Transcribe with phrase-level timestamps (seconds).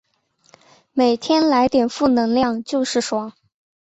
[0.93, 3.33] 每天来点负能量就是爽